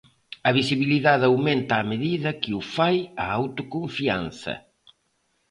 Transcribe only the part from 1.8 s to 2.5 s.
medida